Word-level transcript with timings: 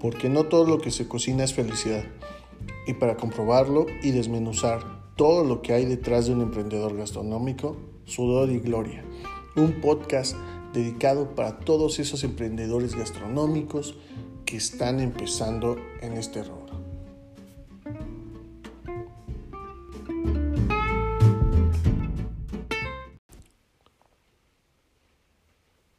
porque 0.00 0.28
no 0.28 0.46
todo 0.46 0.66
lo 0.66 0.80
que 0.80 0.90
se 0.90 1.06
cocina 1.06 1.44
es 1.44 1.54
felicidad. 1.54 2.04
Y 2.86 2.94
para 2.94 3.16
comprobarlo 3.16 3.86
y 4.02 4.10
desmenuzar 4.10 5.14
todo 5.16 5.44
lo 5.44 5.60
que 5.60 5.74
hay 5.74 5.84
detrás 5.84 6.26
de 6.26 6.32
un 6.32 6.40
emprendedor 6.40 6.96
gastronómico, 6.96 7.76
Sudor 8.06 8.50
y 8.50 8.58
Gloria, 8.58 9.04
un 9.56 9.80
podcast 9.80 10.34
dedicado 10.72 11.34
para 11.34 11.58
todos 11.60 11.98
esos 11.98 12.24
emprendedores 12.24 12.94
gastronómicos 12.94 13.94
que 14.46 14.56
están 14.56 15.00
empezando 15.00 15.76
en 16.00 16.14
este 16.14 16.42
rubro. 16.42 16.70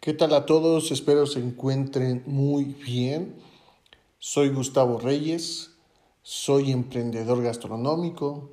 ¿Qué 0.00 0.12
tal 0.12 0.34
a 0.34 0.46
todos? 0.46 0.92
Espero 0.92 1.26
se 1.26 1.40
encuentren 1.40 2.22
muy 2.26 2.64
bien. 2.64 3.34
Soy 4.28 4.48
Gustavo 4.48 4.98
Reyes, 4.98 5.70
soy 6.20 6.72
emprendedor 6.72 7.44
gastronómico, 7.44 8.50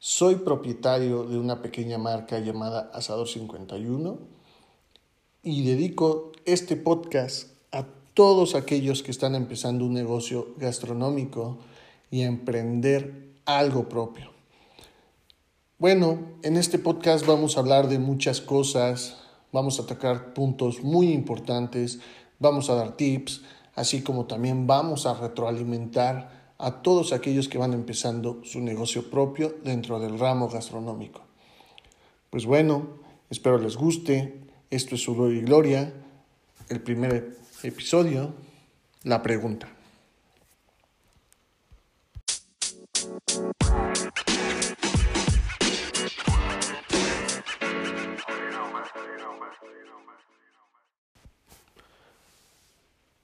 soy 0.00 0.34
propietario 0.34 1.22
de 1.22 1.38
una 1.38 1.62
pequeña 1.62 1.98
marca 1.98 2.40
llamada 2.40 2.90
Asador 2.92 3.28
51 3.28 4.18
y 5.44 5.62
dedico 5.62 6.32
este 6.46 6.74
podcast 6.74 7.52
a 7.70 7.86
todos 8.12 8.56
aquellos 8.56 9.04
que 9.04 9.12
están 9.12 9.36
empezando 9.36 9.84
un 9.84 9.94
negocio 9.94 10.48
gastronómico 10.56 11.58
y 12.10 12.22
a 12.22 12.26
emprender 12.26 13.34
algo 13.44 13.88
propio. 13.88 14.32
Bueno, 15.78 16.18
en 16.42 16.56
este 16.56 16.80
podcast 16.80 17.24
vamos 17.24 17.56
a 17.56 17.60
hablar 17.60 17.86
de 17.86 18.00
muchas 18.00 18.40
cosas, 18.40 19.16
vamos 19.52 19.78
a 19.78 19.86
tocar 19.86 20.34
puntos 20.34 20.82
muy 20.82 21.12
importantes, 21.12 22.00
vamos 22.40 22.68
a 22.68 22.74
dar 22.74 22.96
tips, 22.96 23.42
así 23.78 24.02
como 24.02 24.26
también 24.26 24.66
vamos 24.66 25.06
a 25.06 25.14
retroalimentar 25.14 26.52
a 26.58 26.82
todos 26.82 27.12
aquellos 27.12 27.48
que 27.48 27.58
van 27.58 27.72
empezando 27.72 28.40
su 28.42 28.60
negocio 28.60 29.08
propio 29.08 29.54
dentro 29.62 30.00
del 30.00 30.18
ramo 30.18 30.48
gastronómico. 30.48 31.22
Pues 32.28 32.44
bueno, 32.44 32.98
espero 33.30 33.56
les 33.58 33.76
guste. 33.76 34.40
Esto 34.68 34.96
es 34.96 35.02
Sudor 35.02 35.32
y 35.32 35.42
Gloria, 35.42 35.94
el 36.68 36.80
primer 36.82 37.38
episodio, 37.62 38.34
la 39.04 39.22
pregunta. 39.22 39.68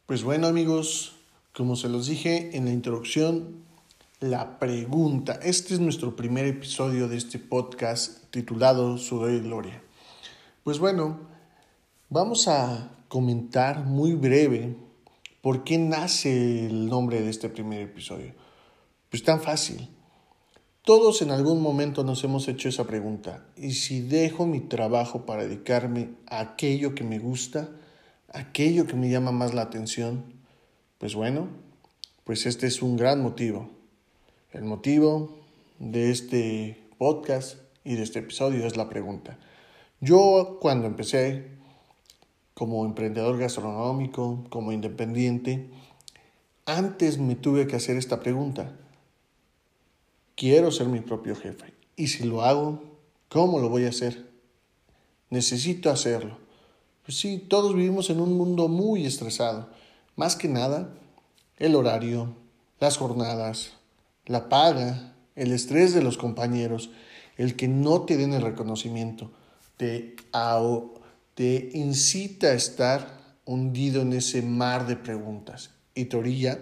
Pues 0.07 0.23
bueno 0.23 0.49
amigos, 0.49 1.17
como 1.55 1.77
se 1.77 1.89
los 1.89 2.09
dije 2.09 2.59
en 2.59 2.67
la 2.67 2.73
introducción, 2.73 3.65
la 4.21 4.59
pregunta. 4.59 5.41
Este 5.43 5.73
es 5.73 5.81
nuestro 5.81 6.15
primer 6.15 6.45
episodio 6.45 7.09
de 7.09 7.17
este 7.17 7.39
podcast 7.39 8.23
titulado 8.31 8.99
Sudor 8.99 9.33
y 9.33 9.41
Gloria. 9.41 9.83
Pues 10.63 10.79
bueno, 10.79 11.21
vamos 12.11 12.49
a 12.49 12.91
comentar 13.09 13.87
muy 13.87 14.13
breve 14.13 14.77
por 15.41 15.65
qué 15.65 15.79
nace 15.79 16.67
el 16.67 16.87
nombre 16.87 17.23
de 17.23 17.31
este 17.31 17.49
primer 17.49 17.81
episodio. 17.81 18.35
Pues 19.09 19.23
tan 19.23 19.41
fácil. 19.41 19.89
Todos 20.83 21.23
en 21.23 21.31
algún 21.31 21.63
momento 21.63 22.05
nos 22.05 22.23
hemos 22.25 22.47
hecho 22.47 22.69
esa 22.69 22.87
pregunta. 22.87 23.47
¿Y 23.57 23.73
si 23.73 24.03
dejo 24.03 24.45
mi 24.45 24.61
trabajo 24.61 25.25
para 25.25 25.45
dedicarme 25.45 26.11
a 26.27 26.41
aquello 26.41 26.95
que 26.95 27.05
me 27.05 27.19
gusta? 27.19 27.71
Aquello 28.35 28.87
que 28.87 28.97
me 28.97 29.09
llama 29.09 29.33
más 29.33 29.55
la 29.55 29.63
atención, 29.63 30.25
pues 30.99 31.15
bueno, 31.15 31.49
pues 32.25 32.47
este 32.47 32.67
es 32.67 32.83
un 32.83 32.97
gran 32.97 33.23
motivo. 33.23 33.71
El 34.53 34.65
motivo 34.65 35.39
de 35.79 36.11
este 36.11 36.85
podcast 36.99 37.59
y 37.85 37.95
de 37.95 38.03
este 38.03 38.19
episodio 38.19 38.67
es 38.67 38.77
la 38.77 38.89
pregunta. 38.89 39.39
Yo 40.01 40.59
cuando 40.61 40.87
empecé 40.87 41.49
como 42.55 42.85
emprendedor 42.85 43.39
gastronómico, 43.39 44.45
como 44.51 44.73
independiente, 44.73 45.71
antes 46.67 47.19
me 47.19 47.37
tuve 47.37 47.67
que 47.67 47.77
hacer 47.77 47.97
esta 47.97 48.21
pregunta. 48.21 48.77
Quiero 50.35 50.73
ser 50.73 50.89
mi 50.89 51.01
propio 51.01 51.37
jefe. 51.37 51.73
Y 51.97 52.09
si 52.09 52.25
lo 52.25 52.43
hago, 52.43 52.83
¿cómo 53.29 53.61
lo 53.61 53.69
voy 53.69 53.85
a 53.85 53.91
hacer? 53.91 54.29
Necesito 55.31 55.91
hacerlo. 55.91 56.44
Pues 57.05 57.19
sí, 57.19 57.39
todos 57.39 57.75
vivimos 57.75 58.09
en 58.09 58.21
un 58.21 58.33
mundo 58.37 58.69
muy 58.69 59.05
estresado. 59.05 59.69
Más 60.17 60.37
que 60.37 60.49
nada, 60.49 60.89
el 61.59 61.75
horario, 61.75 62.35
las 62.81 62.97
jornadas, 62.97 63.73
la 64.25 64.49
paga, 64.49 65.15
el 65.37 65.53
estrés 65.53 65.93
de 65.93 66.03
los 66.03 66.17
compañeros, 66.17 66.91
el 67.37 67.57
que 67.57 67.69
no 67.69 68.03
te 68.03 68.17
den 68.17 68.33
el 68.33 68.41
reconocimiento, 68.41 69.31
te, 69.77 70.17
te 71.35 71.71
incita 71.75 72.49
a 72.49 72.55
estar 72.55 73.19
hundido 73.45 74.01
en 74.01 74.15
ese 74.15 74.41
mar 74.41 74.87
de 74.87 74.97
preguntas 74.97 75.71
y 75.95 76.07
te 76.07 76.17
orilla 76.17 76.59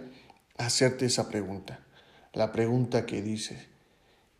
a 0.58 0.66
hacerte 0.66 1.06
esa 1.06 1.28
pregunta. 1.28 1.80
La 2.32 2.50
pregunta 2.50 3.06
que 3.06 3.22
dice, 3.22 3.68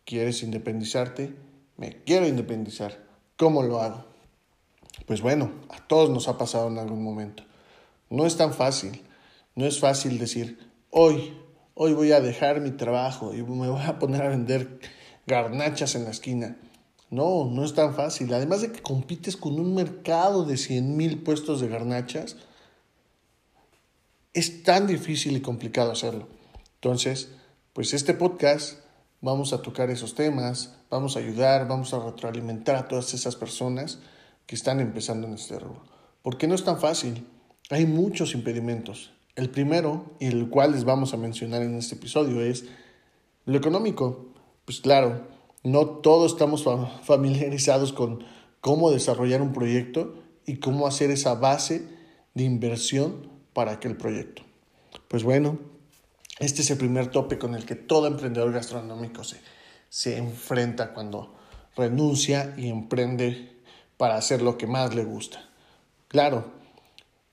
¿quieres 0.03 0.43
independizarte? 0.43 1.33
Me 1.77 2.03
quiero 2.03 2.27
independizar. 2.27 2.97
¿Cómo 3.37 3.63
lo 3.63 3.81
hago? 3.81 4.12
Pues 5.05 5.21
bueno, 5.21 5.51
a 5.69 5.85
todos 5.85 6.09
nos 6.09 6.27
ha 6.27 6.37
pasado 6.37 6.67
en 6.69 6.77
algún 6.77 7.03
momento. 7.03 7.43
No 8.09 8.25
es 8.25 8.37
tan 8.37 8.53
fácil. 8.53 9.01
No 9.55 9.65
es 9.65 9.79
fácil 9.79 10.17
decir, 10.17 10.59
hoy, 10.89 11.37
hoy 11.75 11.93
voy 11.93 12.11
a 12.11 12.21
dejar 12.21 12.61
mi 12.61 12.71
trabajo 12.71 13.33
y 13.33 13.43
me 13.43 13.69
voy 13.69 13.81
a 13.81 13.99
poner 13.99 14.23
a 14.23 14.29
vender 14.29 14.79
garnachas 15.27 15.95
en 15.95 16.05
la 16.05 16.11
esquina. 16.11 16.57
No, 17.09 17.45
no 17.45 17.63
es 17.63 17.75
tan 17.75 17.93
fácil. 17.93 18.33
Además 18.33 18.61
de 18.61 18.71
que 18.71 18.81
compites 18.81 19.37
con 19.37 19.59
un 19.59 19.75
mercado 19.75 20.45
de 20.45 20.57
100 20.57 20.97
mil 20.97 21.21
puestos 21.21 21.61
de 21.61 21.67
garnachas, 21.67 22.37
es 24.33 24.63
tan 24.63 24.87
difícil 24.87 25.37
y 25.37 25.41
complicado 25.41 25.91
hacerlo. 25.91 26.27
Entonces, 26.75 27.29
pues 27.73 27.93
este 27.93 28.15
podcast 28.15 28.79
vamos 29.21 29.53
a 29.53 29.61
tocar 29.61 29.91
esos 29.91 30.15
temas, 30.15 30.75
vamos 30.89 31.15
a 31.15 31.19
ayudar, 31.19 31.67
vamos 31.67 31.93
a 31.93 31.99
retroalimentar 31.99 32.75
a 32.75 32.87
todas 32.87 33.13
esas 33.13 33.35
personas 33.35 33.99
que 34.45 34.55
están 34.55 34.79
empezando 34.79 35.27
en 35.27 35.33
este 35.33 35.59
rubro. 35.59 35.83
Porque 36.21 36.47
no 36.47 36.55
es 36.55 36.63
tan 36.63 36.79
fácil. 36.79 37.27
Hay 37.69 37.85
muchos 37.85 38.33
impedimentos. 38.33 39.13
El 39.35 39.49
primero, 39.49 40.15
y 40.19 40.27
el 40.27 40.49
cual 40.49 40.71
les 40.71 40.83
vamos 40.83 41.13
a 41.13 41.17
mencionar 41.17 41.61
en 41.61 41.75
este 41.75 41.95
episodio, 41.95 42.41
es 42.41 42.65
lo 43.45 43.57
económico. 43.57 44.27
Pues 44.65 44.79
claro, 44.79 45.27
no 45.63 45.87
todos 45.87 46.33
estamos 46.33 46.65
familiarizados 47.03 47.93
con 47.93 48.23
cómo 48.61 48.91
desarrollar 48.91 49.41
un 49.41 49.53
proyecto 49.53 50.15
y 50.45 50.57
cómo 50.57 50.87
hacer 50.87 51.09
esa 51.11 51.35
base 51.35 51.87
de 52.33 52.43
inversión 52.43 53.29
para 53.53 53.73
aquel 53.73 53.97
proyecto. 53.97 54.43
Pues 55.07 55.23
bueno, 55.23 55.59
este 56.39 56.61
es 56.61 56.71
el 56.71 56.77
primer 56.77 57.07
tope 57.07 57.37
con 57.37 57.55
el 57.55 57.65
que 57.65 57.75
todo 57.75 58.07
emprendedor 58.07 58.51
gastronómico 58.51 59.23
se, 59.23 59.39
se 59.89 60.17
enfrenta 60.17 60.93
cuando 60.93 61.35
renuncia 61.75 62.53
y 62.57 62.69
emprende 62.69 63.52
para 63.97 64.15
hacer 64.15 64.41
lo 64.41 64.57
que 64.57 64.67
más 64.67 64.95
le 64.95 65.03
gusta. 65.03 65.49
Claro, 66.07 66.51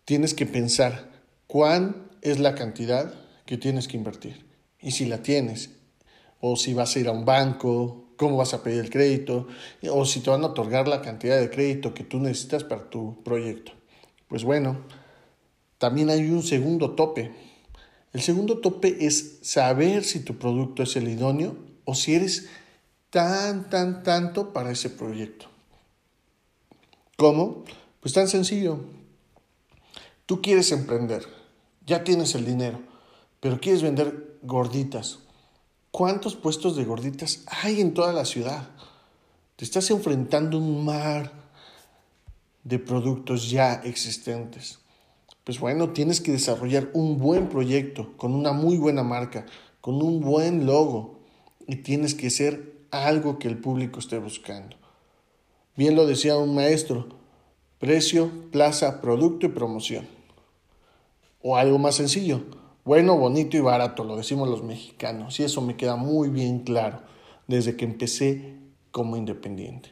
tienes 0.05 0.35
que 0.35 0.47
pensar 0.47 1.11
cuán 1.47 2.09
es 2.23 2.39
la 2.39 2.55
cantidad 2.55 3.15
que 3.47 3.59
tienes 3.59 3.89
que 3.89 3.97
invertir 3.97 4.45
y 4.81 4.93
si 4.93 5.07
la 5.07 5.23
tienes, 5.23 5.71
o 6.41 6.57
si 6.57 6.75
vas 6.75 6.97
a 6.97 7.01
ir 7.01 7.09
a 7.09 7.13
un 7.13 7.25
banco, 7.25 8.07
cómo 8.17 8.37
vas 8.37 8.55
a 8.55 8.63
pedir 8.63 8.81
el 8.81 8.91
crédito, 8.91 9.49
o 9.91 10.05
si 10.05 10.21
te 10.21 10.31
van 10.31 10.43
a 10.43 10.49
otorgar 10.49 10.89
la 10.89 11.03
cantidad 11.03 11.39
de 11.39 11.51
crédito 11.51 11.95
que 11.95 12.05
tú 12.05 12.19
necesitas 12.19 12.65
para 12.65 12.89
tu 12.89 13.23
proyecto. 13.23 13.73
Pues 14.29 14.45
bueno, 14.45 14.79
también 15.79 16.11
hay 16.11 16.31
un 16.31 16.43
segundo 16.43 16.93
tope. 16.93 17.33
El 18.13 18.23
segundo 18.23 18.59
tope 18.59 19.05
es 19.07 19.39
saber 19.43 20.05
si 20.05 20.21
tu 20.21 20.39
producto 20.39 20.83
es 20.83 20.97
el 20.97 21.09
idóneo 21.09 21.57
o 21.85 21.95
si 21.95 22.15
eres 22.15 22.49
tan, 23.11 23.69
tan, 23.69 24.03
tanto 24.03 24.53
para 24.53 24.71
ese 24.71 24.91
proyecto. 24.91 25.50
¿Cómo? 27.21 27.65
Pues 28.01 28.15
tan 28.15 28.29
sencillo. 28.29 28.81
Tú 30.25 30.41
quieres 30.41 30.73
emprender, 30.73 31.23
ya 31.85 32.03
tienes 32.03 32.35
el 32.35 32.47
dinero, 32.47 32.81
pero 33.41 33.61
quieres 33.61 33.83
vender 33.83 34.39
gorditas. 34.41 35.19
¿Cuántos 35.91 36.35
puestos 36.35 36.77
de 36.77 36.87
gorditas 36.87 37.45
hay 37.63 37.83
en 37.83 37.93
toda 37.93 38.15
la 38.15 38.25
ciudad? 38.25 38.71
Te 39.57 39.67
estás 39.67 39.91
enfrentando 39.91 40.57
a 40.57 40.61
un 40.63 40.83
mar 40.83 41.31
de 42.65 42.79
productos 42.79 43.51
ya 43.51 43.75
existentes. 43.75 44.79
Pues 45.45 45.61
bueno, 45.61 45.91
tienes 45.91 46.23
que 46.23 46.33
desarrollar 46.33 46.89
un 46.95 47.19
buen 47.19 47.51
proyecto 47.51 48.17
con 48.17 48.33
una 48.33 48.53
muy 48.53 48.79
buena 48.79 49.03
marca, 49.03 49.45
con 49.83 50.01
un 50.01 50.23
buen 50.23 50.65
logo 50.65 51.21
y 51.67 51.77
tienes 51.77 52.15
que 52.15 52.31
ser 52.31 52.79
algo 52.91 53.39
que 53.39 53.49
el 53.49 53.59
público 53.59 53.99
esté 53.99 54.17
buscando. 54.17 54.80
Bien 55.81 55.97
lo 55.97 56.07
decía 56.07 56.37
un 56.37 56.55
maestro, 56.55 57.07
precio, 57.79 58.31
plaza, 58.53 59.01
producto 59.01 59.47
y 59.47 59.49
promoción. 59.49 60.07
O 61.41 61.57
algo 61.57 61.79
más 61.79 61.95
sencillo, 61.95 62.43
Bueno, 62.85 63.17
bonito 63.17 63.57
y 63.57 63.61
barato, 63.61 64.05
lo 64.05 64.15
decimos 64.15 64.51
los 64.51 64.63
mexicanos, 64.63 65.41
y 65.41 65.45
eso 65.45 65.63
me 65.63 65.79
queda 65.79 65.97
muy 65.97 66.29
bien 66.29 66.65
claro 66.65 67.01
desde 67.49 67.77
que 67.77 67.87
empecé 67.87 68.57
como 68.91 69.17
independiente. 69.17 69.91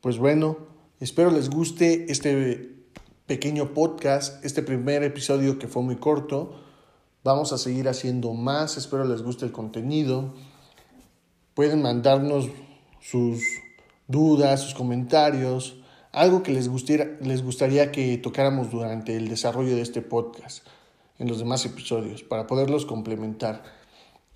Pues 0.00 0.16
bueno, 0.16 0.56
espero 1.00 1.30
les 1.30 1.50
guste 1.50 2.10
este 2.10 2.74
pequeño 3.26 3.74
podcast, 3.74 4.42
este 4.42 4.62
primer 4.62 5.02
episodio 5.02 5.58
que 5.58 5.68
fue 5.68 5.82
muy 5.82 5.96
corto. 5.96 6.62
Vamos 7.22 7.52
a 7.52 7.58
seguir 7.58 7.90
haciendo 7.90 8.32
más, 8.32 8.78
espero 8.78 9.04
les 9.04 9.20
guste 9.20 9.44
el 9.44 9.52
contenido. 9.52 10.32
Pueden 11.52 11.82
mandarnos 11.82 12.48
sus 13.02 13.42
dudas, 14.06 14.60
sus 14.60 14.74
comentarios, 14.74 15.76
algo 16.12 16.42
que 16.42 16.52
les, 16.52 16.68
les 17.20 17.42
gustaría 17.42 17.90
que 17.90 18.16
tocáramos 18.18 18.70
durante 18.70 19.16
el 19.16 19.28
desarrollo 19.28 19.74
de 19.74 19.82
este 19.82 20.02
podcast, 20.02 20.66
en 21.18 21.28
los 21.28 21.38
demás 21.38 21.64
episodios, 21.66 22.22
para 22.22 22.46
poderlos 22.46 22.86
complementar. 22.86 23.62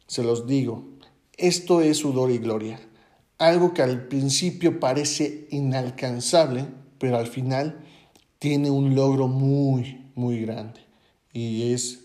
Se 0.06 0.22
los 0.22 0.46
digo, 0.46 0.88
esto 1.36 1.80
es 1.80 1.98
sudor 1.98 2.30
y 2.30 2.38
gloria, 2.38 2.80
algo 3.38 3.72
que 3.74 3.82
al 3.82 4.08
principio 4.08 4.80
parece 4.80 5.46
inalcanzable, 5.50 6.66
pero 6.98 7.16
al 7.16 7.28
final 7.28 7.84
tiene 8.38 8.70
un 8.70 8.94
logro 8.94 9.28
muy, 9.28 10.10
muy 10.14 10.40
grande 10.40 10.80
y 11.32 11.72
es 11.72 12.04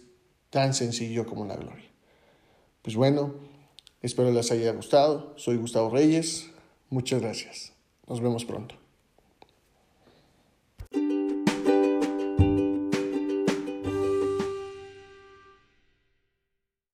tan 0.49 0.73
sencillo 0.75 1.25
como 1.25 1.45
la 1.45 1.55
gloria. 1.55 1.89
Pues 2.83 2.95
bueno, 2.95 3.33
espero 4.01 4.31
les 4.31 4.51
haya 4.51 4.71
gustado. 4.73 5.33
Soy 5.37 5.57
Gustavo 5.57 5.89
Reyes. 5.89 6.52
Muchas 6.93 7.21
gracias. 7.23 7.73
Nos 8.07 8.21
vemos 8.21 8.45
pronto. 8.45 8.75